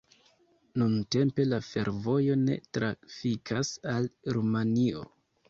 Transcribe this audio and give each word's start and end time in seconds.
Nuntempe 0.81 1.45
la 1.49 1.59
fervojo 1.65 2.39
ne 2.47 2.57
trafikas 2.79 3.71
al 3.95 4.11
Rumanio. 4.41 5.07